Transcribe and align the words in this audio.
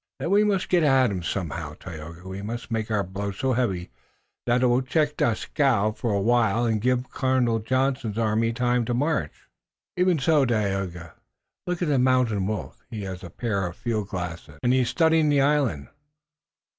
"Then 0.17 0.31
we 0.31 0.43
must 0.43 0.67
get 0.69 0.81
at 0.81 1.11
him 1.11 1.21
somehow, 1.21 1.75
Tayoga. 1.75 2.27
We 2.27 2.41
must 2.41 2.71
make 2.71 2.89
our 2.89 3.03
blow 3.03 3.29
so 3.29 3.53
heavy 3.53 3.91
that 4.47 4.63
it 4.63 4.65
will 4.65 4.81
check 4.81 5.15
Dieskau 5.15 5.91
for 5.91 6.11
a 6.11 6.19
while 6.19 6.65
and 6.65 6.81
give 6.81 7.11
Colonel 7.11 7.59
Johnson's 7.59 8.17
army 8.17 8.51
time 8.51 8.83
to 8.85 8.95
march." 8.95 9.47
"Even 9.95 10.17
so, 10.17 10.43
Dagaeoga. 10.43 11.13
Look 11.67 11.83
at 11.83 11.87
the 11.87 11.99
Mountain 11.99 12.47
Wolf. 12.47 12.83
He 12.89 13.03
has 13.03 13.23
a 13.23 13.29
pair 13.29 13.67
of 13.67 13.75
field 13.77 14.09
glasses 14.09 14.57
and 14.63 14.73
he 14.73 14.79
is 14.79 14.89
studying 14.89 15.29
the 15.29 15.41
island." 15.41 15.87